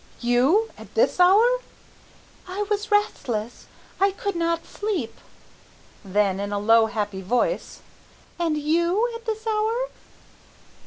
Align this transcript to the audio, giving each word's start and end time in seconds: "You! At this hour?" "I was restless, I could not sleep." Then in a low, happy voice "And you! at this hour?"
"You! 0.19 0.71
At 0.79 0.95
this 0.95 1.19
hour?" 1.19 1.59
"I 2.47 2.63
was 2.71 2.89
restless, 2.89 3.67
I 3.99 4.09
could 4.09 4.35
not 4.35 4.65
sleep." 4.65 5.13
Then 6.03 6.39
in 6.39 6.51
a 6.51 6.57
low, 6.57 6.87
happy 6.87 7.21
voice 7.21 7.81
"And 8.39 8.57
you! 8.57 9.07
at 9.13 9.25
this 9.27 9.45
hour?" 9.45 9.89